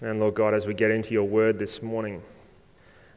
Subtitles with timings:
[0.00, 2.22] And Lord God, as we get into your word this morning,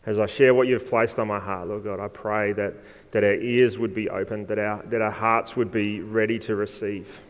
[0.06, 2.74] as I share what you've placed on my heart, Lord God, I pray that,
[3.12, 6.56] that our ears would be opened, that our, that our hearts would be ready to
[6.56, 7.22] receive.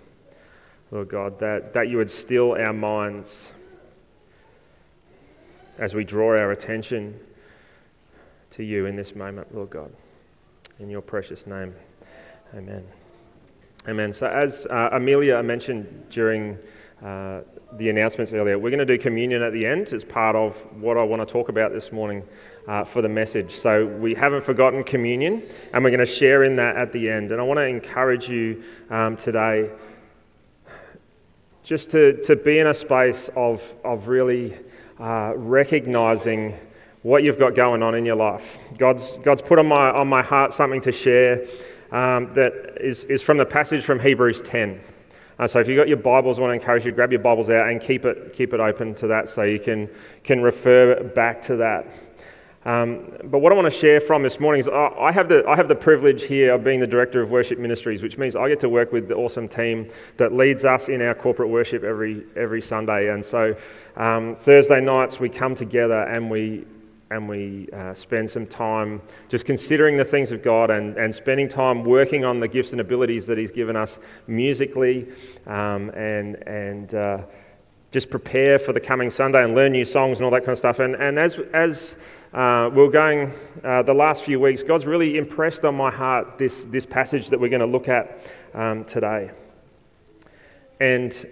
[0.92, 3.52] Lord God, that, that you would still our minds
[5.78, 7.20] as we draw our attention
[8.52, 9.92] to you in this moment, Lord God.
[10.80, 11.74] In your precious name,
[12.56, 12.86] amen.
[13.88, 14.14] Amen.
[14.14, 16.58] So, as uh, Amelia mentioned during
[17.04, 17.42] uh,
[17.74, 20.98] the announcements earlier, we're going to do communion at the end as part of what
[20.98, 22.24] I want to talk about this morning
[22.68, 23.56] uh, for the message.
[23.56, 25.44] So, we haven't forgotten communion,
[25.74, 27.32] and we're going to share in that at the end.
[27.32, 29.70] And I want to encourage you um, today
[31.64, 34.58] just to, to be in a space of, of really
[35.00, 36.58] uh, recognizing
[37.04, 38.58] what you've got going on in your life.
[38.78, 41.48] God's, God's put on my, on my heart something to share
[41.92, 44.82] um, that is, is from the passage from Hebrews 10.
[45.40, 47.22] Uh, so if you've got your Bibles, I want to encourage you to grab your
[47.22, 49.90] Bibles out and keep it, keep it open to that so you can,
[50.22, 51.88] can refer back to that.
[52.66, 55.56] Um, but what I want to share from this morning is I have, the, I
[55.56, 58.60] have the privilege here of being the Director of Worship Ministries, which means I get
[58.60, 62.60] to work with the awesome team that leads us in our corporate worship every, every
[62.60, 63.10] Sunday.
[63.10, 63.56] And so
[63.96, 66.66] um, Thursday nights we come together and we,
[67.12, 71.50] and we uh, spend some time just considering the things of God and, and spending
[71.50, 75.08] time working on the gifts and abilities that He's given us musically
[75.48, 77.22] um, and, and uh,
[77.92, 80.60] just prepare for the coming Sunday and learn new songs and all that kind of
[80.60, 80.80] stuff.
[80.80, 81.98] And, and as, as
[82.34, 86.38] uh, we are going uh, the last few weeks, God's really impressed on my heart
[86.38, 89.32] this, this passage that we're going to look at um, today.
[90.80, 91.28] And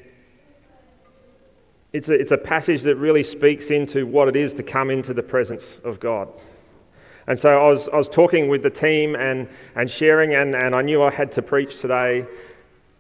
[1.98, 5.16] it's a, it's a passage that really speaks into what it is to come into
[5.16, 6.30] the presence of God.
[7.26, 10.76] And so I was, I was talking with the team and, and sharing, and, and
[10.76, 12.28] I knew I had to preach today.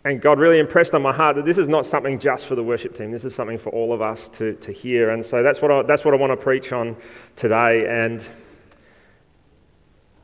[0.03, 2.63] And God really impressed on my heart that this is not something just for the
[2.63, 3.11] worship team.
[3.11, 5.11] This is something for all of us to, to hear.
[5.11, 6.97] And so that's what, I, that's what I want to preach on
[7.35, 7.87] today.
[7.87, 8.27] And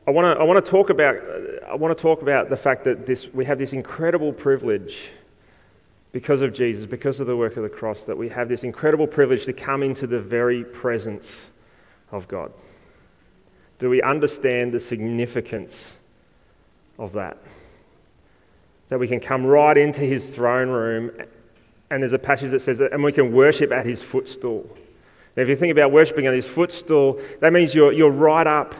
[0.06, 1.16] I want to, I want to talk about,
[1.68, 5.10] I want to talk about the fact that this, we have this incredible privilege
[6.14, 9.06] because of Jesus, because of the work of the cross, that we have this incredible
[9.06, 11.50] privilege to come into the very presence
[12.10, 12.50] of God.
[13.78, 15.98] Do we understand the significance
[16.98, 17.36] of that?
[18.88, 21.10] that we can come right into his throne room.
[21.90, 24.68] And there's a passage that says that, and we can worship at his footstool.
[25.36, 28.74] Now, if you think about worshiping at his footstool, that means you're, you're right up.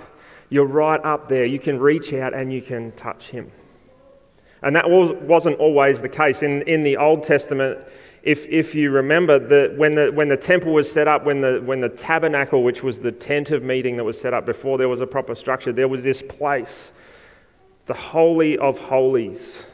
[0.50, 1.44] You're right up there.
[1.44, 3.50] You can reach out and you can touch him.
[4.64, 6.42] And that was, wasn't always the case.
[6.42, 7.78] In, in the Old Testament,
[8.22, 11.60] if, if you remember, the, when, the, when the temple was set up, when the,
[11.62, 14.88] when the tabernacle, which was the tent of meeting that was set up before there
[14.88, 16.94] was a proper structure, there was this place,
[17.84, 19.70] the Holy of Holies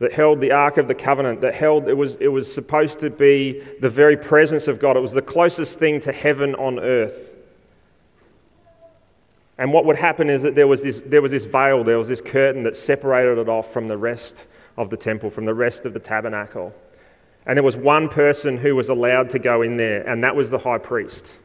[0.00, 3.08] that held the Ark of the Covenant, that held, it was, it was supposed to
[3.08, 4.98] be the very presence of God.
[4.98, 7.34] It was the closest thing to heaven on earth.
[9.58, 12.08] And what would happen is that there was, this, there was this veil, there was
[12.08, 14.46] this curtain that separated it off from the rest
[14.76, 16.72] of the temple, from the rest of the tabernacle.
[17.44, 20.50] And there was one person who was allowed to go in there, and that was
[20.50, 21.38] the high priest.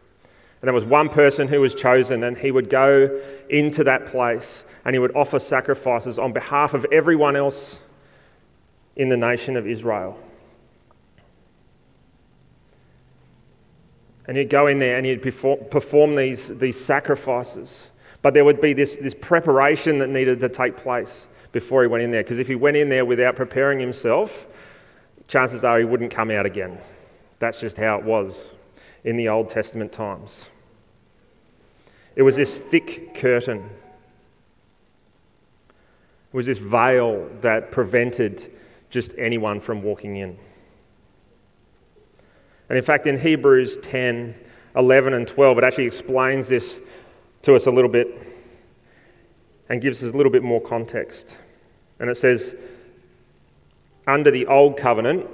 [0.62, 3.20] And there was one person who was chosen, and he would go
[3.50, 7.80] into that place and he would offer sacrifices on behalf of everyone else
[8.96, 10.18] in the nation of Israel.
[14.28, 17.92] And he'd go in there and he'd perform these, these sacrifices.
[18.24, 22.04] But there would be this, this preparation that needed to take place before he went
[22.04, 22.24] in there.
[22.24, 24.48] Because if he went in there without preparing himself,
[25.28, 26.80] chances are he wouldn't come out again.
[27.38, 28.54] That's just how it was
[29.04, 30.50] in the Old Testament times.
[32.16, 33.70] It was this thick curtain,
[35.68, 38.52] it was this veil that prevented
[38.90, 40.38] just anyone from walking in.
[42.70, 44.34] And in fact, in Hebrews 10,
[44.76, 46.82] 11, and 12, it actually explains this
[47.44, 48.08] to us a little bit
[49.70, 51.38] and gives us a little bit more context.
[52.00, 52.56] And it says,
[54.08, 55.28] under the old covenant,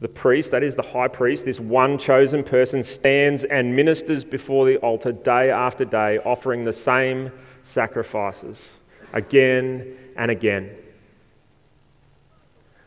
[0.00, 4.64] the priest, that is the high priest, this one chosen person, stands and ministers before
[4.64, 7.30] the altar day after day, offering the same
[7.62, 8.78] sacrifices
[9.12, 10.74] again and again.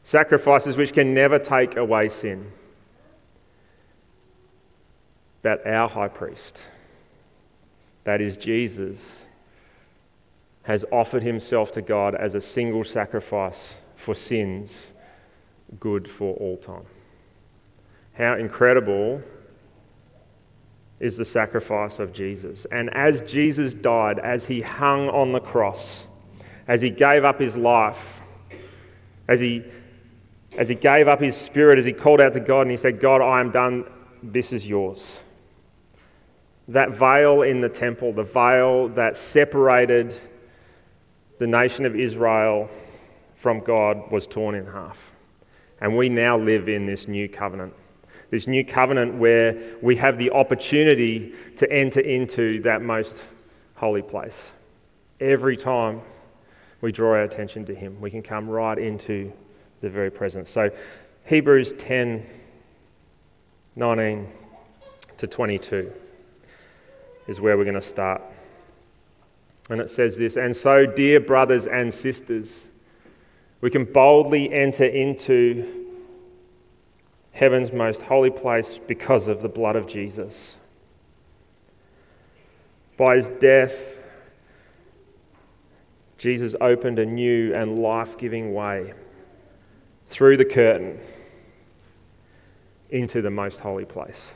[0.01, 2.51] Sacrifices which can never take away sin.
[5.43, 6.65] But our high priest,
[8.05, 9.23] that is Jesus,
[10.63, 14.93] has offered himself to God as a single sacrifice for sins,
[15.79, 16.85] good for all time.
[18.13, 19.21] How incredible
[20.99, 22.65] is the sacrifice of Jesus.
[22.71, 26.07] And as Jesus died, as he hung on the cross,
[26.65, 28.21] as he gave up his life,
[29.27, 29.63] as he
[30.55, 32.99] as he gave up his spirit, as he called out to God and he said,
[32.99, 33.85] God, I am done,
[34.21, 35.19] this is yours.
[36.69, 40.15] That veil in the temple, the veil that separated
[41.39, 42.69] the nation of Israel
[43.35, 45.13] from God, was torn in half.
[45.81, 47.73] And we now live in this new covenant.
[48.29, 53.23] This new covenant where we have the opportunity to enter into that most
[53.75, 54.53] holy place.
[55.19, 56.01] Every time
[56.79, 59.33] we draw our attention to Him, we can come right into
[59.81, 60.49] the very presence.
[60.49, 60.69] So,
[61.25, 62.25] Hebrews 10
[63.75, 64.31] 19
[65.17, 65.91] to 22
[67.27, 68.21] is where we're going to start.
[69.69, 72.67] And it says this And so, dear brothers and sisters,
[73.61, 75.85] we can boldly enter into
[77.31, 80.57] heaven's most holy place because of the blood of Jesus.
[82.97, 83.99] By his death,
[86.17, 88.93] Jesus opened a new and life giving way
[90.05, 90.99] through the curtain
[92.89, 94.35] into the most holy place.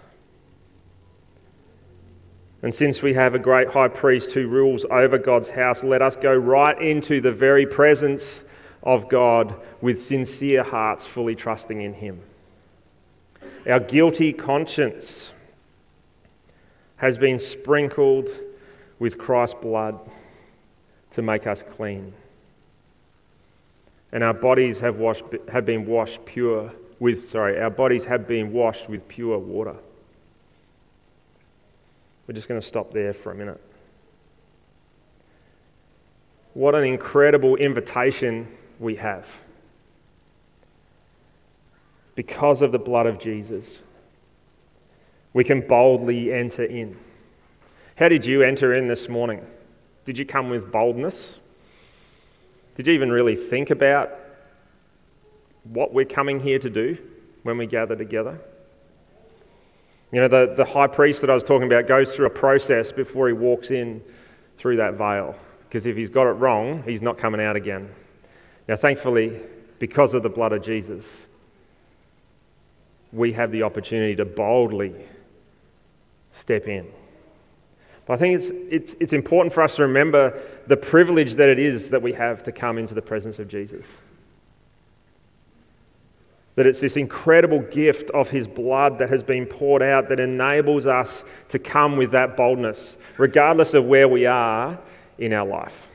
[2.67, 6.17] And since we have a great high priest who rules over God's house, let us
[6.17, 8.43] go right into the very presence
[8.83, 12.19] of God with sincere hearts, fully trusting in Him.
[13.69, 15.31] Our guilty conscience
[16.97, 18.27] has been sprinkled
[18.99, 19.97] with Christ's blood
[21.11, 22.11] to make us clean.
[24.11, 25.23] And our bodies have, washed,
[25.53, 29.77] have been washed pure with, sorry, our bodies have been washed with pure water.
[32.27, 33.61] We're just going to stop there for a minute.
[36.53, 38.47] What an incredible invitation
[38.79, 39.41] we have.
[42.15, 43.81] Because of the blood of Jesus,
[45.33, 46.97] we can boldly enter in.
[47.95, 49.45] How did you enter in this morning?
[50.03, 51.39] Did you come with boldness?
[52.75, 54.11] Did you even really think about
[55.63, 56.97] what we're coming here to do
[57.43, 58.39] when we gather together?
[60.11, 62.91] You know, the, the high priest that I was talking about goes through a process
[62.91, 64.01] before he walks in
[64.57, 65.35] through that veil.
[65.67, 67.89] Because if he's got it wrong, he's not coming out again.
[68.67, 69.39] Now, thankfully,
[69.79, 71.27] because of the blood of Jesus,
[73.11, 74.93] we have the opportunity to boldly
[76.31, 76.87] step in.
[78.05, 81.59] But I think it's, it's, it's important for us to remember the privilege that it
[81.59, 83.97] is that we have to come into the presence of Jesus.
[86.57, 90.87] That it's this incredible gift of his blood that has been poured out that enables
[90.87, 94.79] us to come with that boldness, regardless of where we are
[95.19, 95.87] in our life.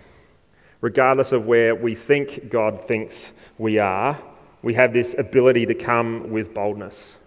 [0.81, 4.17] Regardless of where we think God thinks we are,
[4.63, 7.19] we have this ability to come with boldness.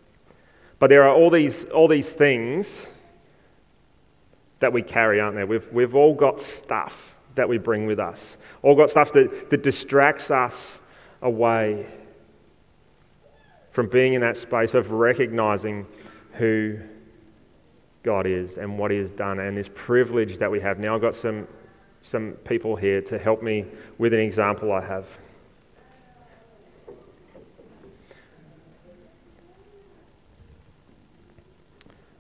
[0.79, 2.89] But there are all these, all these things
[4.59, 5.45] that we carry, aren't there?
[5.45, 9.61] We've, we've all got stuff that we bring with us, all got stuff that, that
[9.61, 10.79] distracts us
[11.21, 11.85] away
[13.75, 15.85] from being in that space of recognizing
[16.35, 16.79] who
[18.03, 20.79] God is and what He has done and this privilege that we have.
[20.79, 21.45] Now, I've got some,
[21.99, 23.65] some people here to help me
[23.97, 25.19] with an example I have.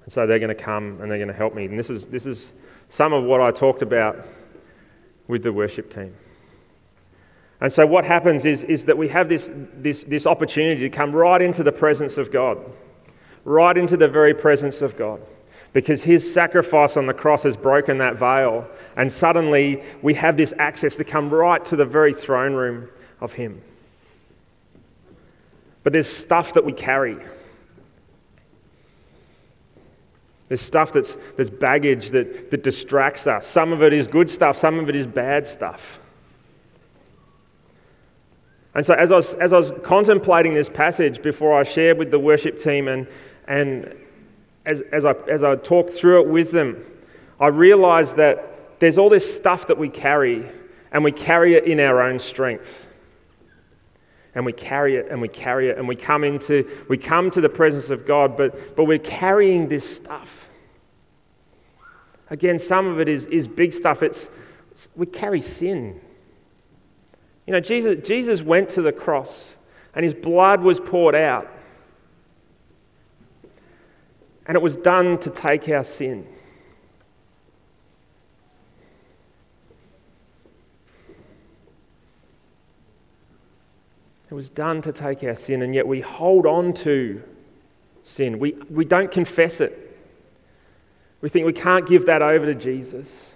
[0.03, 1.67] And so they're going to come and they're going to help me.
[1.67, 2.51] And this is, this is
[2.89, 4.27] some of what I talked about
[5.29, 6.15] with the worship team.
[7.61, 11.13] And so what happens is, is that we have this, this, this opportunity to come
[11.13, 12.59] right into the presence of God,
[13.43, 15.21] right into the very presence of God.
[15.71, 20.53] Because his sacrifice on the cross has broken that veil, and suddenly we have this
[20.57, 23.61] access to come right to the very throne room of him.
[25.83, 27.17] But there's stuff that we carry
[30.47, 33.47] there's stuff that's, that's baggage that, that distracts us.
[33.47, 35.99] Some of it is good stuff, some of it is bad stuff.
[38.75, 42.11] And so, as I was, as I was contemplating this passage before I shared with
[42.11, 43.07] the worship team, and,
[43.47, 43.95] and
[44.65, 46.83] as, as, I, as I talked through it with them,
[47.39, 50.45] I realized that there's all this stuff that we carry,
[50.91, 52.89] and we carry it in our own strength
[54.35, 57.41] and we carry it and we carry it and we come into we come to
[57.41, 60.49] the presence of God, but, but we're carrying this stuff.
[62.29, 64.03] Again, some of it is, is big stuff.
[64.03, 64.29] It's
[64.95, 66.01] we carry sin.
[67.45, 69.57] You know, Jesus, Jesus went to the cross
[69.93, 71.47] and his blood was poured out.
[74.47, 76.27] And it was done to take our sin.
[84.29, 87.23] It was done to take our sin, and yet we hold on to
[88.03, 88.39] sin.
[88.39, 89.97] We, we don't confess it.
[91.21, 93.34] We think we can't give that over to Jesus.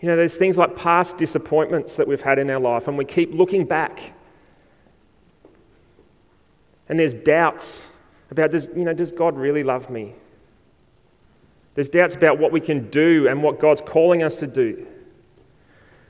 [0.00, 3.04] You know, there's things like past disappointments that we've had in our life, and we
[3.04, 4.12] keep looking back.
[6.88, 7.90] And there's doubts
[8.30, 10.14] about, does, you know, does God really love me?
[11.74, 14.86] There's doubts about what we can do and what God's calling us to do.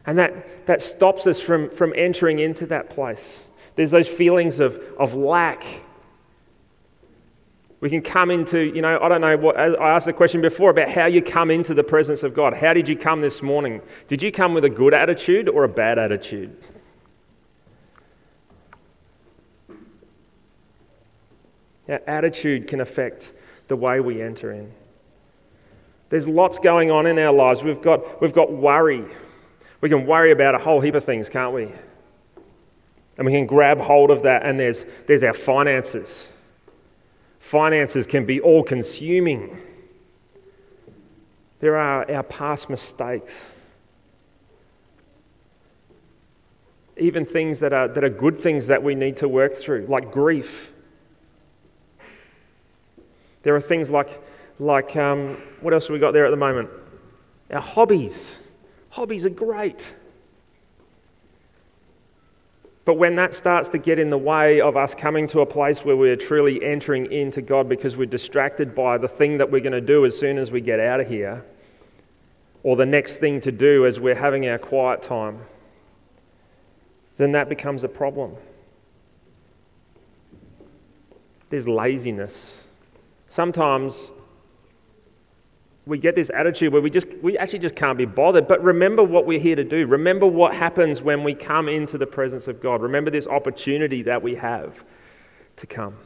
[0.07, 3.45] And that, that stops us from, from entering into that place.
[3.77, 5.65] There's those feelings of, of lack
[7.81, 10.71] we can come into, you know, I don't know what, I asked the question before
[10.71, 12.55] about how you come into the presence of God.
[12.55, 13.81] How did you come this morning?
[14.07, 16.55] Did you come with a good attitude or a bad attitude?
[21.89, 23.33] Our attitude can affect
[23.69, 24.73] the way we enter in.
[26.11, 27.63] There's lots going on in our lives.
[27.63, 29.05] We've got, we've got worry.
[29.81, 31.73] We can worry about a whole heap of things, can't we?
[33.17, 36.31] And we can grab hold of that, and there's, there's our finances.
[37.41, 39.59] Finances can be all consuming.
[41.59, 43.57] There are our past mistakes.
[46.97, 50.13] Even things that are, that are good things that we need to work through, like
[50.13, 50.73] grief.
[53.43, 54.23] There are things like,
[54.59, 56.69] like um, what else have we got there at the moment?
[57.51, 58.39] Our hobbies.
[58.91, 59.95] Hobbies are great.
[62.91, 65.85] But when that starts to get in the way of us coming to a place
[65.85, 69.75] where we're truly entering into God because we're distracted by the thing that we're going
[69.75, 71.45] to do as soon as we get out of here,
[72.65, 75.39] or the next thing to do as we're having our quiet time,
[77.17, 78.35] then that becomes a problem.
[81.49, 82.67] There's laziness.
[83.29, 84.11] Sometimes
[85.87, 88.47] we get this attitude where we just we actually just can't be bothered.
[88.47, 89.87] But remember what we're here to do.
[89.87, 92.83] Remember what happens when we come into the presence of god.
[92.83, 94.85] Remember this opportunity that we have
[95.57, 95.97] to come.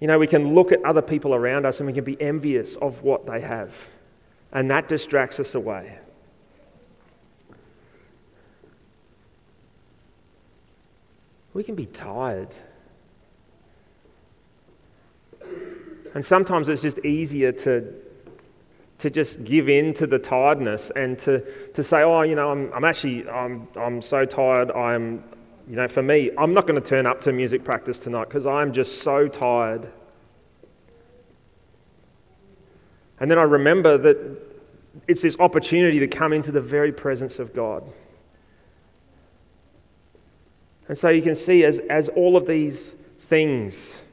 [0.00, 2.76] You know we can look at other people around us and we can be envious
[2.76, 3.88] of what they have.
[4.52, 5.98] And that distracts us away.
[11.54, 12.54] We can be tired
[16.14, 17.92] And sometimes it's just easier to,
[18.98, 21.40] to just give in to the tiredness and to,
[21.72, 24.70] to say, oh, you know, I'm, I'm actually, I'm, I'm so tired.
[24.70, 25.24] I'm,
[25.68, 28.46] you know, for me, I'm not going to turn up to music practice tonight because
[28.46, 29.90] I'm just so tired.
[33.18, 34.40] And then I remember that
[35.08, 37.82] it's this opportunity to come into the very presence of God.
[40.86, 44.03] And so you can see as, as all of these things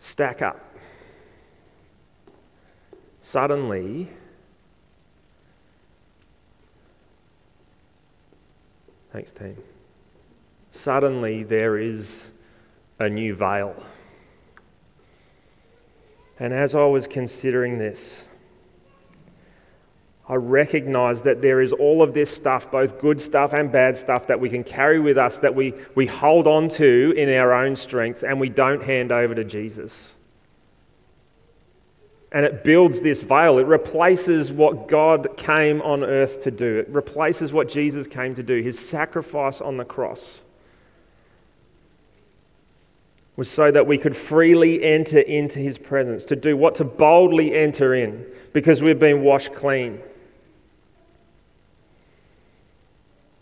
[0.00, 0.58] stack up.
[3.22, 4.08] Suddenly,
[9.12, 9.56] thanks, team.
[10.72, 12.30] Suddenly, there is
[12.98, 13.80] a new veil.
[16.40, 18.24] And as I was considering this,
[20.30, 24.28] I recognize that there is all of this stuff, both good stuff and bad stuff,
[24.28, 27.74] that we can carry with us, that we, we hold on to in our own
[27.74, 30.14] strength, and we don't hand over to Jesus.
[32.30, 33.58] And it builds this veil.
[33.58, 38.42] It replaces what God came on earth to do, it replaces what Jesus came to
[38.44, 38.62] do.
[38.62, 40.42] His sacrifice on the cross
[43.34, 46.76] was so that we could freely enter into his presence, to do what?
[46.76, 50.00] To boldly enter in because we've been washed clean.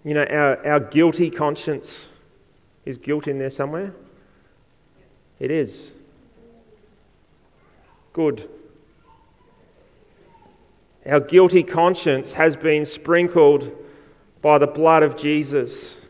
[0.05, 2.09] You know, our, our guilty conscience
[2.85, 3.93] is guilt in there somewhere?
[5.39, 5.93] It is.
[8.13, 8.49] Good.
[11.07, 13.73] Our guilty conscience has been sprinkled
[14.43, 16.01] by the blood of Jesus.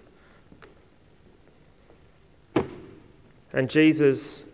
[3.53, 4.45] And Jesus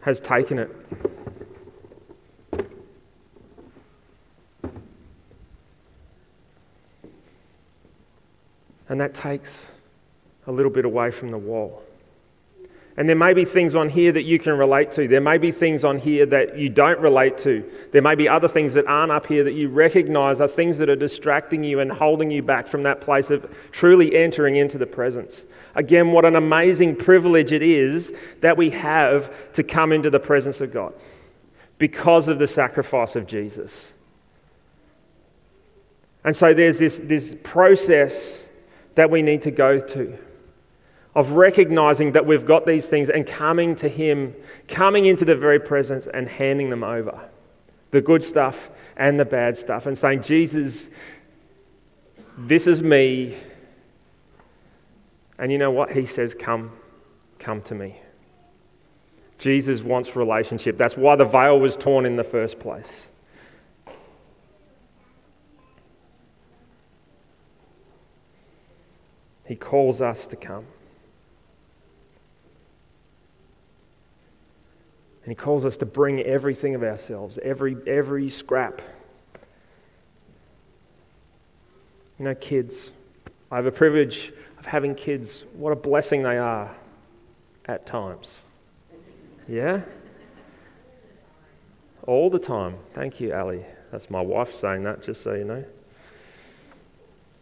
[0.00, 0.70] has taken it.
[8.88, 9.70] And that takes
[10.46, 11.82] a little bit away from the wall.
[12.98, 15.06] And there may be things on here that you can relate to.
[15.06, 17.64] There may be things on here that you don't relate to.
[17.92, 20.90] There may be other things that aren't up here that you recognize are things that
[20.90, 24.86] are distracting you and holding you back from that place of truly entering into the
[24.86, 25.44] presence.
[25.76, 30.60] Again, what an amazing privilege it is that we have to come into the presence
[30.60, 30.92] of God
[31.78, 33.92] because of the sacrifice of Jesus.
[36.24, 38.44] And so there's this, this process
[38.98, 40.18] that we need to go to
[41.14, 44.34] of recognizing that we've got these things and coming to Him,
[44.66, 47.28] coming into the very presence and handing them over
[47.92, 50.90] the good stuff and the bad stuff, and saying, Jesus,
[52.36, 53.36] this is me.
[55.38, 55.92] And you know what?
[55.92, 56.72] He says, Come,
[57.38, 58.00] come to me.
[59.38, 60.76] Jesus wants relationship.
[60.76, 63.08] That's why the veil was torn in the first place.
[69.48, 70.66] He calls us to come.
[75.24, 78.82] And he calls us to bring everything of ourselves, every, every scrap.
[82.18, 82.92] You know, kids.
[83.50, 85.46] I have a privilege of having kids.
[85.54, 86.70] What a blessing they are
[87.64, 88.44] at times.
[89.48, 89.80] Yeah?
[92.06, 92.76] All the time.
[92.92, 93.64] Thank you, Ali.
[93.90, 95.64] That's my wife saying that, just so you know.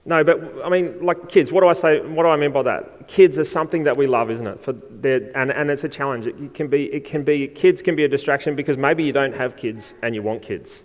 [0.08, 1.98] No, but I mean, like kids, what do I say?
[2.00, 3.08] What do I mean by that?
[3.08, 4.62] Kids are something that we love, isn't it?
[4.62, 6.28] For their, and, and it's a challenge.
[6.28, 9.34] It can be, it can be, kids can be a distraction because maybe you don't
[9.34, 10.84] have kids and you want kids.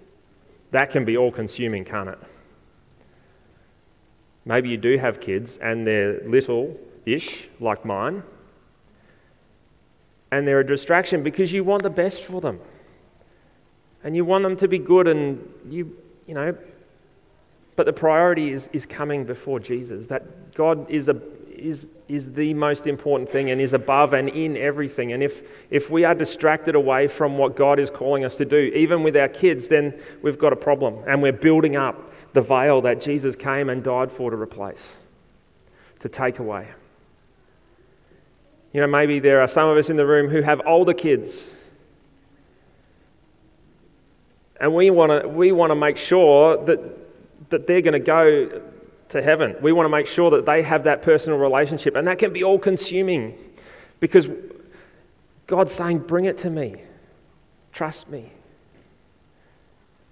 [0.71, 2.17] That can be all consuming, can't it?
[4.43, 6.75] Maybe you do have kids and they're little
[7.05, 8.23] ish, like mine,
[10.31, 12.59] and they're a distraction because you want the best for them.
[14.03, 16.57] And you want them to be good and you, you know,
[17.75, 20.07] but the priority is, is coming before Jesus.
[20.07, 24.57] That God is, a, is, is the most important thing and is above and in
[24.57, 25.13] everything.
[25.13, 28.57] And if, if we are distracted away from what God is calling us to do,
[28.57, 31.03] even with our kids, then we've got a problem.
[31.07, 34.97] And we're building up the veil that Jesus came and died for to replace,
[35.99, 36.67] to take away.
[38.73, 41.49] You know, maybe there are some of us in the room who have older kids.
[44.59, 46.79] And we want to we want to make sure that
[47.51, 48.61] that they're going to go
[49.09, 49.55] to heaven.
[49.61, 51.95] We want to make sure that they have that personal relationship.
[51.95, 53.37] And that can be all consuming
[53.99, 54.29] because
[55.47, 56.75] God's saying, Bring it to me.
[57.71, 58.31] Trust me.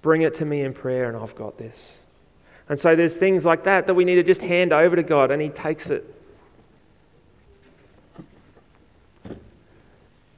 [0.02, 2.00] Bring it to me in prayer, and I've got this.
[2.70, 5.32] And so there's things like that that we need to just hand over to God,
[5.32, 6.16] and He takes it.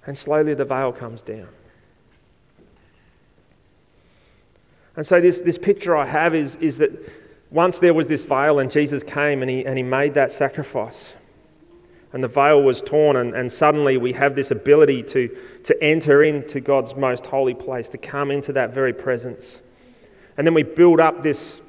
[0.06, 1.48] And slowly the veil comes down.
[4.96, 6.92] And so, this, this picture I have is, is that
[7.50, 11.16] once there was this veil, and Jesus came and he, and he made that sacrifice.
[12.14, 16.24] And the veil was torn, and, and suddenly we have this ability to, to enter
[16.24, 19.62] into God's most holy place, to come into that very presence.
[20.38, 21.62] And then we build up this,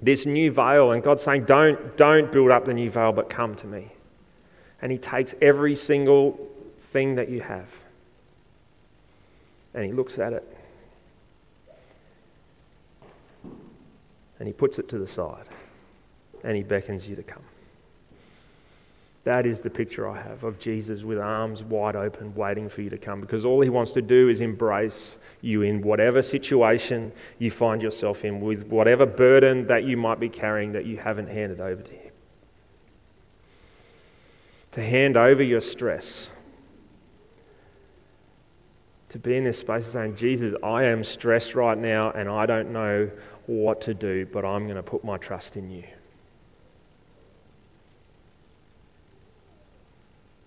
[0.00, 3.54] this new veil, and God's saying, don't, don't build up the new veil, but come
[3.56, 3.92] to me.
[4.80, 7.84] And He takes every single thing that you have,
[9.74, 10.51] and He looks at it
[14.42, 15.44] and he puts it to the side
[16.42, 17.44] and he beckons you to come.
[19.22, 22.90] That is the picture I have of Jesus with arms wide open, waiting for you
[22.90, 27.52] to come, because all he wants to do is embrace you in whatever situation you
[27.52, 31.60] find yourself in, with whatever burden that you might be carrying that you haven't handed
[31.60, 32.12] over to him.
[34.72, 36.32] To hand over your stress,
[39.12, 42.46] to be in this space and saying, Jesus, I am stressed right now and I
[42.46, 43.10] don't know
[43.44, 45.84] what to do, but I'm going to put my trust in you.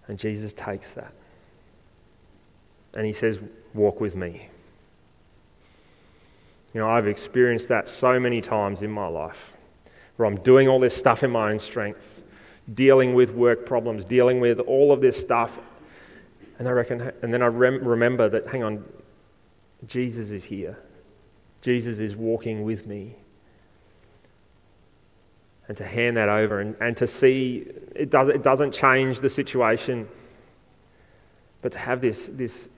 [0.08, 1.14] And Jesus takes that.
[2.98, 3.40] And he says,
[3.76, 4.50] Walk with me.
[6.74, 9.54] You know, I've experienced that so many times in my life
[10.16, 12.24] where I'm doing all this stuff in my own strength,
[12.74, 15.60] dealing with work problems, dealing with all of this stuff.
[16.58, 18.84] And I reckon, and then I rem- remember that, hang on,
[19.86, 20.78] Jesus is here.
[21.62, 23.16] Jesus is walking with me.
[25.68, 27.66] And to hand that over and, and to see
[27.96, 30.08] it, does, it doesn't change the situation,
[31.62, 32.70] but to have this, this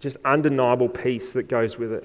[0.00, 2.04] just undeniable peace that goes with it.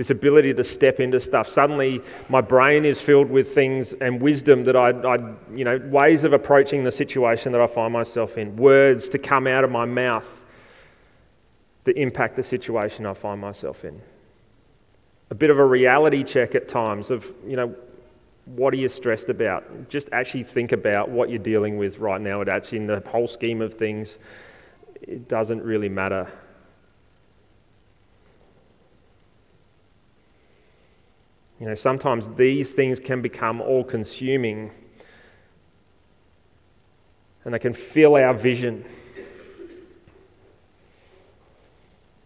[0.00, 1.46] This ability to step into stuff.
[1.46, 5.18] Suddenly, my brain is filled with things and wisdom that I, I,
[5.54, 9.46] you know, ways of approaching the situation that I find myself in, words to come
[9.46, 10.46] out of my mouth
[11.84, 14.00] that impact the situation I find myself in
[15.30, 17.74] a bit of a reality check at times of, you know,
[18.46, 19.88] what are you stressed about?
[19.88, 22.40] Just actually think about what you're dealing with right now.
[22.40, 24.18] It actually, in the whole scheme of things,
[25.02, 26.26] it doesn't really matter.
[31.60, 34.70] You know, sometimes these things can become all consuming
[37.44, 38.84] and they can fill our vision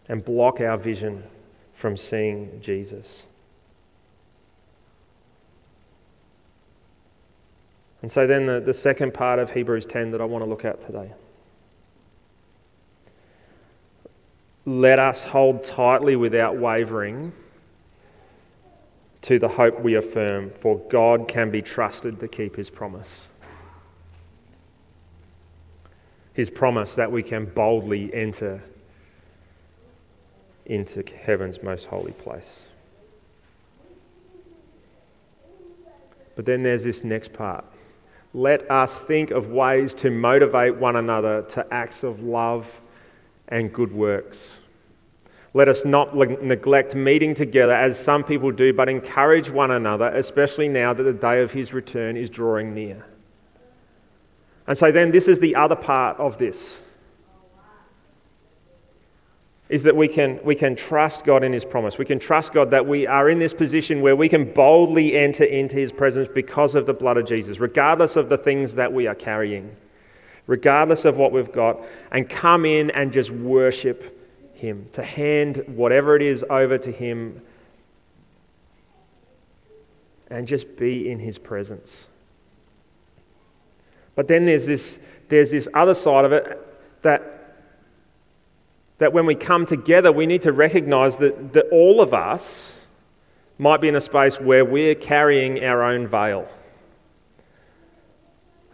[0.09, 1.25] and block our vision
[1.73, 3.25] from seeing Jesus.
[8.03, 10.65] And so, then the, the second part of Hebrews 10 that I want to look
[10.65, 11.13] at today.
[14.67, 17.33] Let us hold tightly without wavering
[19.25, 23.27] to the hope we affirm, for God can be trusted to keep his promise.
[26.35, 28.63] His promise that we can boldly enter
[30.67, 32.67] into heaven's most holy place.
[36.37, 37.65] But then there's this next part.
[38.35, 42.79] Let us think of ways to motivate one another to acts of love
[43.49, 44.59] and good works.
[45.57, 50.69] Let us not neglect meeting together as some people do, but encourage one another, especially
[50.69, 53.07] now that the day of his return is drawing near.
[54.67, 56.81] And so, then, this is the other part of this
[59.71, 61.97] is that we can, we can trust God in His promise.
[61.97, 65.45] We can trust God that we are in this position where we can boldly enter
[65.45, 69.07] into His presence because of the blood of Jesus, regardless of the things that we
[69.07, 69.75] are carrying,
[70.47, 71.81] regardless of what we've got,
[72.13, 74.14] and come in and just worship
[74.65, 77.41] Him, to hand whatever it is over to Him
[80.29, 82.09] and just be in His presence.
[84.15, 84.99] But then there's this,
[85.29, 87.35] there's this other side of it that
[88.99, 92.81] that when we come together, we need to recognize that, that all of us
[93.59, 96.49] might be in a space where we're carrying our own veil.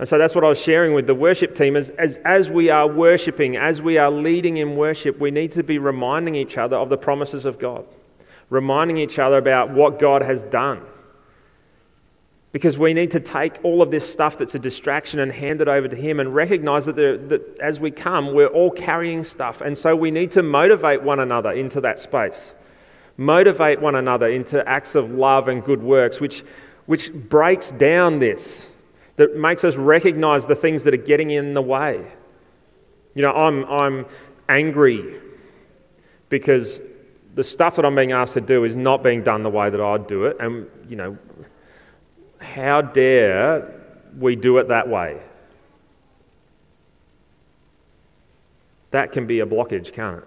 [0.01, 1.77] And so that's what I was sharing with the worship team.
[1.77, 5.63] As, as, as we are worshiping, as we are leading in worship, we need to
[5.63, 7.85] be reminding each other of the promises of God,
[8.49, 10.81] reminding each other about what God has done.
[12.51, 15.69] Because we need to take all of this stuff that's a distraction and hand it
[15.69, 19.61] over to Him and recognize that, that as we come, we're all carrying stuff.
[19.61, 22.55] And so we need to motivate one another into that space.
[23.19, 26.43] Motivate one another into acts of love and good works, which,
[26.87, 28.70] which breaks down this,
[29.21, 32.03] that makes us recognize the things that are getting in the way.
[33.15, 34.07] You know, I'm, I'm
[34.49, 35.21] angry
[36.31, 36.81] because
[37.35, 39.79] the stuff that I'm being asked to do is not being done the way that
[39.79, 40.39] I'd do it.
[40.41, 41.19] And, you know,
[42.39, 43.71] how dare
[44.19, 45.21] we do it that way?
[48.91, 50.25] That can be a blockage, can't it?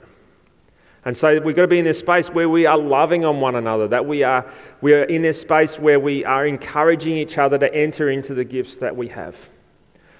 [1.06, 3.56] And so we've got to be in this space where we are loving on one
[3.56, 7.58] another, that we are, we are in this space where we are encouraging each other
[7.58, 9.50] to enter into the gifts that we have,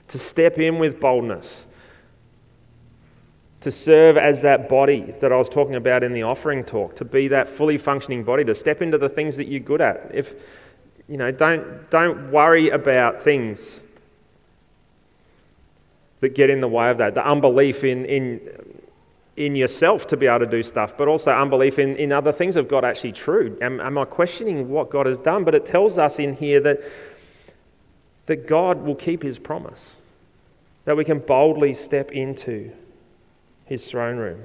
[0.10, 1.66] to step in with boldness,
[3.62, 7.06] to serve as that body that I was talking about in the offering talk, to
[7.06, 10.12] be that fully functioning body, to step into the things that you're good at.
[10.14, 10.36] If,
[11.08, 13.80] you know, don't, don't worry about things
[16.20, 17.16] that get in the way of that.
[17.16, 18.73] The unbelief in, in,
[19.36, 22.56] in yourself to be able to do stuff, but also unbelief in, in other things
[22.56, 23.58] of God actually true.
[23.62, 25.44] Am, am I questioning what God has done?
[25.44, 26.82] But it tells us in here that,
[28.28, 29.98] that God will keep his promise,
[30.86, 32.72] that we can boldly step into
[33.66, 34.42] his throne room.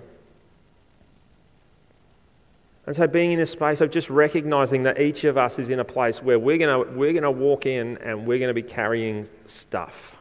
[2.86, 5.78] And so, being in this space of just recognizing that each of us is in
[5.78, 8.62] a place where we're going we're going to walk in and we're going to be
[8.62, 10.16] carrying stuff.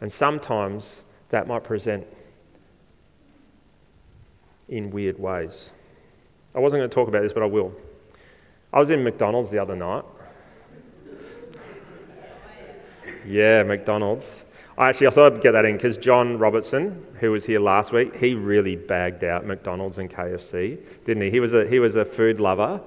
[0.00, 2.06] And sometimes that might present
[4.68, 5.72] in weird ways.
[6.54, 7.72] I wasn't going to talk about this, but I will.
[8.70, 10.04] I was in McDonald's the other night.
[13.26, 14.44] Yeah, McDonald's.
[14.76, 17.92] I actually, I thought I'd get that in because John Robertson, who was here last
[17.92, 21.30] week, he really bagged out McDonald's and KFC, didn't he?
[21.30, 22.80] He was a, he was a food lover.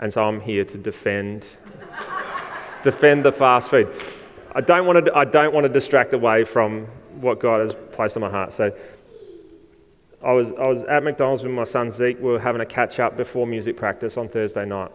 [0.00, 1.56] And so I'm here to defend,
[2.82, 3.94] defend the fast food.
[4.54, 6.86] I don't, want to, I don't want to distract away from
[7.24, 8.52] what God has placed on my heart.
[8.52, 8.72] So
[10.22, 12.18] I was, I was at McDonald's with my son Zeke.
[12.18, 14.90] We were having a catch up before music practice on Thursday night.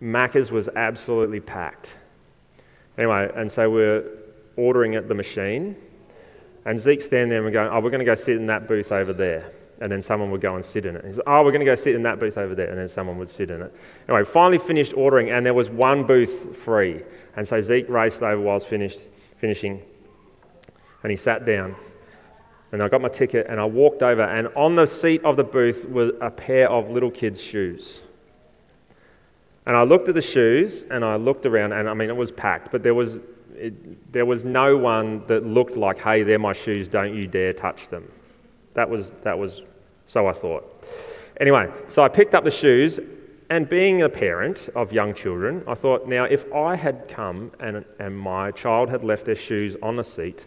[0.00, 1.96] Macca's was absolutely packed.
[2.96, 4.04] Anyway, and so we're
[4.56, 5.76] ordering at the machine,
[6.64, 8.68] and Zeke's standing there and we're going, Oh, we're going to go sit in that
[8.68, 9.50] booth over there.
[9.80, 11.04] And then someone would go and sit in it.
[11.06, 12.68] He's like, Oh, we're going to go sit in that booth over there.
[12.68, 13.74] And then someone would sit in it.
[14.08, 17.02] Anyway, finally finished ordering, and there was one booth free.
[17.36, 19.82] And so Zeke raced over while I was finished, finishing,
[21.02, 21.76] and he sat down.
[22.72, 25.44] And I got my ticket and I walked over, and on the seat of the
[25.44, 28.02] booth was a pair of little kids' shoes.
[29.66, 32.30] And I looked at the shoes and I looked around, and I mean, it was
[32.30, 33.20] packed, but there was
[33.60, 37.52] it, there was no one that looked like, hey, they're my shoes, don't you dare
[37.52, 38.10] touch them.
[38.74, 39.62] That was, that was,
[40.06, 40.88] so I thought.
[41.38, 42.98] Anyway, so I picked up the shoes,
[43.50, 47.84] and being a parent of young children, I thought, now if I had come and,
[47.98, 50.46] and my child had left their shoes on the seat,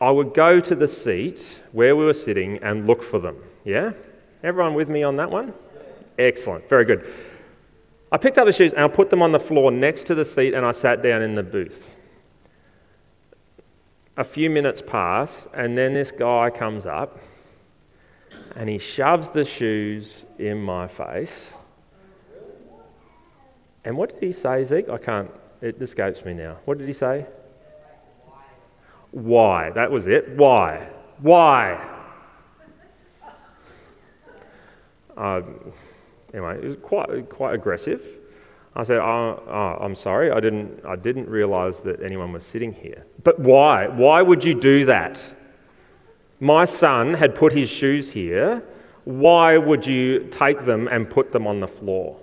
[0.00, 3.42] I would go to the seat where we were sitting and look for them.
[3.64, 3.92] Yeah?
[4.42, 5.54] Everyone with me on that one?
[6.18, 7.08] Excellent, very good.
[8.12, 10.24] I picked up the shoes and I put them on the floor next to the
[10.24, 11.96] seat and I sat down in the booth.
[14.16, 17.18] A few minutes pass, and then this guy comes up
[18.54, 21.54] and he shoves the shoes in my face.
[23.84, 24.88] And what did he say, Zeke?
[24.88, 25.30] I can't,
[25.60, 26.58] it escapes me now.
[26.64, 27.26] What did he say?
[29.14, 29.70] Why?
[29.70, 30.36] That was it.
[30.36, 30.88] Why?
[31.20, 31.90] Why?
[35.16, 35.72] Um,
[36.34, 38.18] Anyway, it was quite, quite aggressive.
[38.74, 42.72] I said, oh, oh, I'm sorry, I didn't, I didn't realize that anyone was sitting
[42.72, 43.06] here.
[43.22, 43.86] But why?
[43.86, 45.32] Why would you do that?
[46.40, 48.64] My son had put his shoes here.
[49.04, 52.20] Why would you take them and put them on the floor?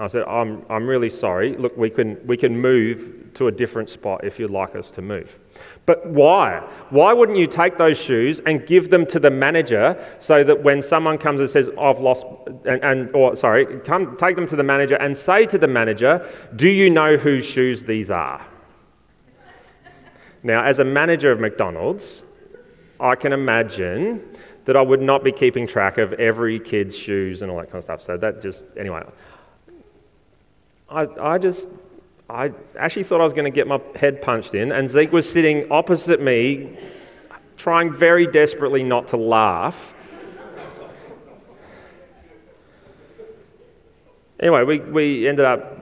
[0.00, 1.56] I said, I'm, I'm really sorry.
[1.56, 5.02] Look, we can, we can move to a different spot if you'd like us to
[5.02, 5.40] move.
[5.86, 6.60] But why?
[6.90, 10.82] Why wouldn't you take those shoes and give them to the manager so that when
[10.82, 12.26] someone comes and says, I've lost,
[12.64, 16.28] and, and or sorry, come take them to the manager and say to the manager,
[16.54, 18.44] Do you know whose shoes these are?
[20.44, 22.22] now, as a manager of McDonald's,
[23.00, 24.24] I can imagine
[24.64, 27.76] that I would not be keeping track of every kid's shoes and all that kind
[27.76, 28.02] of stuff.
[28.02, 29.02] So that just, anyway,
[30.90, 31.70] I, I just,
[32.30, 35.30] I actually thought I was going to get my head punched in, and Zeke was
[35.30, 36.78] sitting opposite me,
[37.56, 39.94] trying very desperately not to laugh.
[44.40, 45.74] anyway, we, we ended up,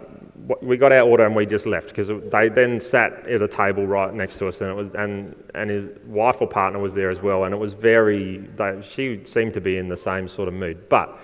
[0.60, 3.86] we got our order and we just left because they then sat at a table
[3.86, 7.10] right next to us, and, it was, and, and his wife or partner was there
[7.10, 10.48] as well, and it was very, they, she seemed to be in the same sort
[10.48, 10.88] of mood.
[10.88, 11.16] But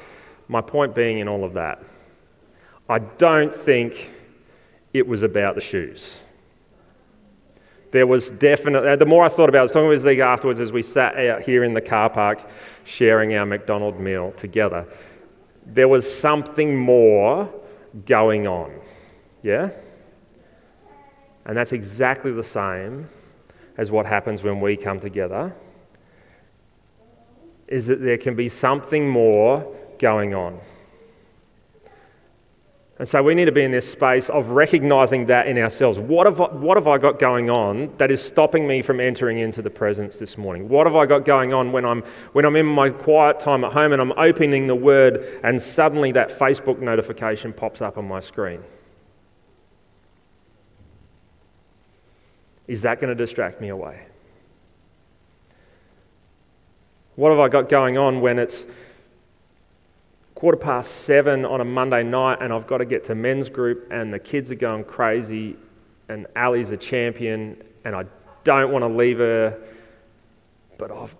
[0.46, 1.82] my point being in all of that,
[2.92, 4.12] I don't think
[4.92, 6.20] it was about the shoes.
[7.90, 10.60] There was definitely, the more I thought about it, I was talking with Zeke afterwards
[10.60, 12.46] as we sat out here in the car park
[12.84, 14.86] sharing our McDonald meal together.
[15.66, 17.52] There was something more
[18.06, 18.72] going on.
[19.42, 19.70] Yeah?
[21.46, 23.08] And that's exactly the same
[23.76, 25.54] as what happens when we come together.
[27.68, 29.66] Is that there can be something more
[29.98, 30.60] going on.
[32.98, 35.98] And so we need to be in this space of recognizing that in ourselves.
[35.98, 39.38] What have, I, what have I got going on that is stopping me from entering
[39.38, 40.68] into the presence this morning?
[40.68, 42.02] What have I got going on when I'm,
[42.32, 46.12] when I'm in my quiet time at home and I'm opening the word and suddenly
[46.12, 48.62] that Facebook notification pops up on my screen?
[52.68, 54.06] Is that going to distract me away?
[57.16, 58.66] What have I got going on when it's
[60.42, 63.86] quarter past seven on a Monday night, and I've got to get to men's group,
[63.92, 65.56] and the kids are going crazy,
[66.08, 68.06] and Ali's a champion, and I
[68.42, 69.56] don't want to leave her,
[70.78, 71.14] but I've.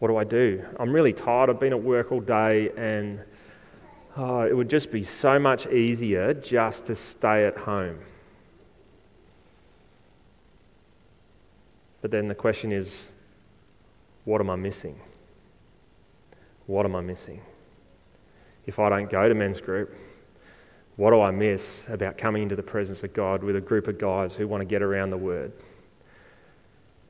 [0.00, 0.62] What do I do?
[0.78, 1.48] I'm really tired.
[1.48, 3.20] I've been at work all day, and
[4.18, 8.00] oh, it would just be so much easier just to stay at home.
[12.02, 13.08] But then the question is,
[14.26, 15.00] what am I missing?
[16.66, 17.42] What am I missing?
[18.66, 19.94] If I don't go to men's group,
[20.96, 23.98] what do I miss about coming into the presence of God with a group of
[23.98, 25.52] guys who want to get around the Word?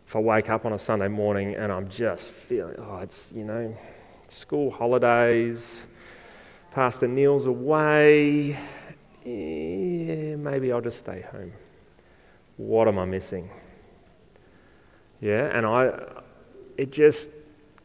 [0.07, 3.45] If I wake up on a Sunday morning and I'm just feeling, oh, it's, you
[3.45, 3.77] know,
[4.29, 5.87] school holidays,
[6.73, 8.59] Pastor Neil's away,
[9.25, 11.53] yeah, maybe I'll just stay home.
[12.57, 13.51] What am I missing?
[15.21, 15.93] Yeah, and I,
[16.77, 17.31] it just,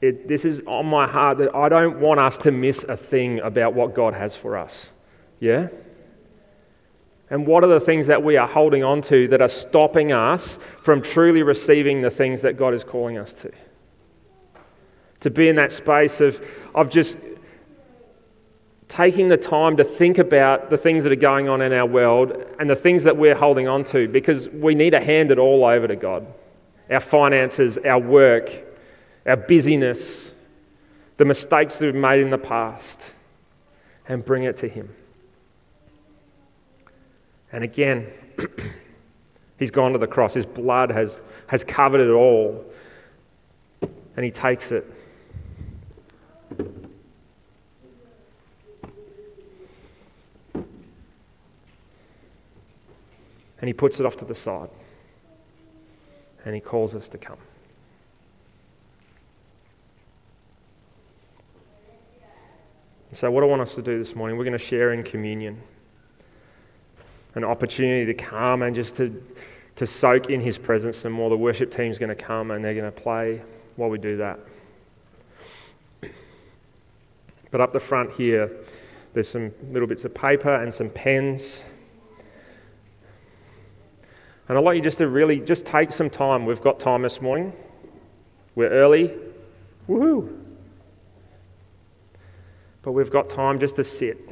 [0.02, 3.40] it, this is on my heart that I don't want us to miss a thing
[3.40, 4.92] about what God has for us.
[5.40, 5.70] Yeah?
[7.30, 10.58] And what are the things that we are holding on to that are stopping us
[10.82, 13.52] from truly receiving the things that God is calling us to?
[15.22, 17.18] To be in that space of, of just
[18.88, 22.46] taking the time to think about the things that are going on in our world
[22.60, 25.66] and the things that we're holding on to because we need to hand it all
[25.66, 26.28] over to God.
[26.92, 28.65] Our finances, our work,
[29.26, 30.34] our busyness,
[31.18, 33.14] the mistakes that we've made in the past,
[34.08, 34.94] and bring it to Him.
[37.52, 38.08] And again,
[39.58, 40.34] He's gone to the cross.
[40.34, 42.66] His blood has, has covered it all.
[43.82, 44.86] And He takes it.
[53.58, 54.70] And He puts it off to the side.
[56.44, 57.38] And He calls us to come.
[63.16, 65.62] So, what I want us to do this morning, we're going to share in communion
[67.36, 69.24] an opportunity to come and just to,
[69.78, 71.30] to soak in His presence some more.
[71.30, 73.42] The worship team's going to come and they're going to play
[73.78, 74.38] while we do that.
[77.52, 78.52] But up the front here,
[79.14, 81.64] there's some little bits of paper and some pens.
[84.50, 86.46] And I'd like you just to really just take some time.
[86.46, 87.54] We've got time this morning.
[88.56, 89.18] We're early.
[89.88, 90.45] Woohoo!
[92.86, 94.30] But we've got time just to sit.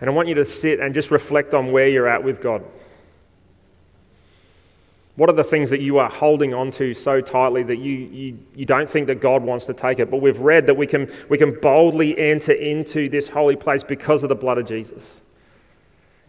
[0.00, 2.64] And I want you to sit and just reflect on where you're at with God.
[5.16, 8.38] What are the things that you are holding on to so tightly that you, you,
[8.56, 10.10] you don't think that God wants to take it?
[10.10, 14.22] But we've read that we can, we can boldly enter into this holy place because
[14.22, 15.20] of the blood of Jesus.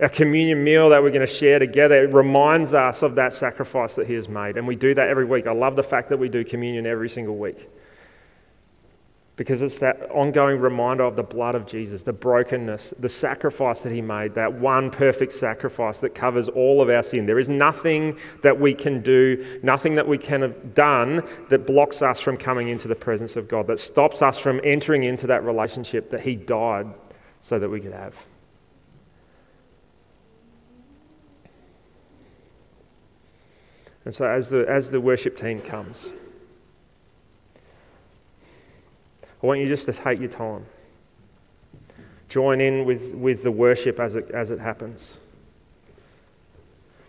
[0.02, 4.08] Our communion meal that we're going to share together reminds us of that sacrifice that
[4.08, 4.58] He has made.
[4.58, 5.48] And we do that every week.
[5.48, 7.70] I love the fact that we do communion every single week
[9.36, 13.92] because it's that ongoing reminder of the blood of Jesus, the brokenness, the sacrifice that
[13.92, 17.26] he made, that one perfect sacrifice that covers all of our sin.
[17.26, 22.04] There is nothing that we can do, nothing that we can have done that blocks
[22.04, 25.44] us from coming into the presence of God, that stops us from entering into that
[25.44, 26.94] relationship that he died
[27.42, 28.28] so that we could have.
[34.06, 36.14] And so as the, as the worship team comes,
[39.44, 40.66] I want you just to take your time.
[42.30, 45.20] Join in with, with the worship as it, as it happens.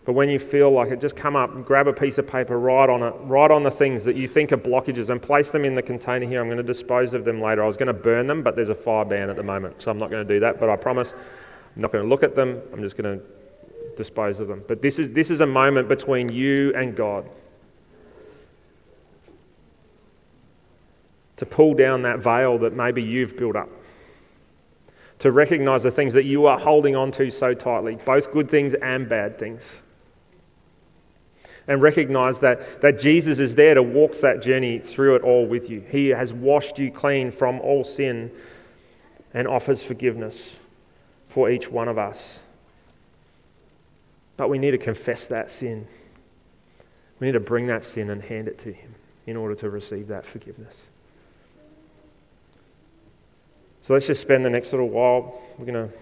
[0.05, 2.91] But when you feel like it, just come up grab a piece of paper, write
[2.91, 5.75] on it, write on the things that you think are blockages and place them in
[5.75, 6.43] the container here.
[6.43, 7.63] I'm going to dispose of them later.
[7.63, 9.91] I was going to burn them, but there's a fire ban at the moment, so
[9.91, 10.61] I'm not going to do that.
[10.61, 11.15] But I promise
[11.75, 12.61] I'm not going to look at them.
[12.73, 13.25] I'm just going to
[13.97, 14.63] dispose of them.
[14.69, 17.31] But this is, this is a moment between you and God.
[21.37, 23.69] To pull down that veil that maybe you've built up,
[25.19, 28.75] to recognize the things that you are holding on to so tightly, both good things
[28.75, 29.83] and bad things.
[31.67, 35.71] And recognize that, that Jesus is there to walk that journey through it all with
[35.71, 35.81] you.
[35.81, 38.31] He has washed you clean from all sin
[39.33, 40.61] and offers forgiveness
[41.27, 42.43] for each one of us.
[44.37, 45.87] But we need to confess that sin.
[47.19, 48.95] We need to bring that sin and hand it to Him
[49.27, 50.89] in order to receive that forgiveness.
[53.85, 55.43] So let's just spend the next little while.
[55.59, 55.95] We're going to,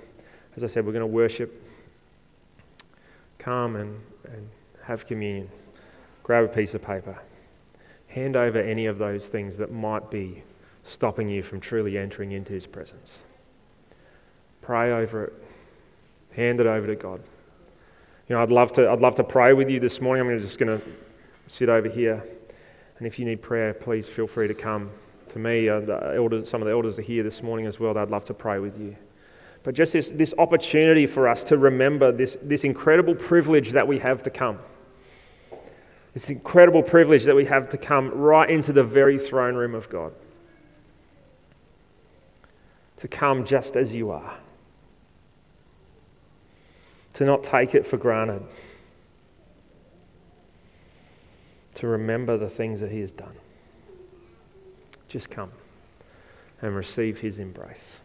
[0.54, 1.68] as I said, we're going to worship,
[3.38, 4.48] come and, and
[4.84, 5.50] have communion.
[6.22, 7.18] Grab a piece of paper.
[8.06, 10.44] Hand over any of those things that might be
[10.84, 13.24] stopping you from truly entering into His presence.
[14.60, 15.32] Pray over it.
[16.36, 17.20] Hand it over to God.
[18.28, 20.30] You know, I'd love to, I'd love to pray with you this morning.
[20.30, 20.86] I'm just going to
[21.48, 22.22] sit over here.
[22.98, 24.88] And if you need prayer, please feel free to come
[25.32, 25.68] to me.
[25.68, 25.80] Uh,
[26.14, 27.96] elders, some of the elders are here this morning as well.
[27.96, 28.96] I'd love to pray with you.
[29.62, 33.98] But just this, this opportunity for us to remember this, this incredible privilege that we
[34.00, 34.58] have to come.
[36.12, 39.88] This incredible privilege that we have to come right into the very throne room of
[39.88, 40.12] God.
[42.98, 44.36] To come just as you are.
[47.14, 48.42] To not take it for granted.
[51.76, 53.36] To remember the things that He has done.
[55.12, 55.52] Just come
[56.62, 58.00] and receive his embrace.